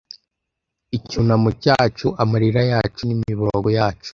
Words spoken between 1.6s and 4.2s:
cyacu amarira yacu n'imiborogo yacu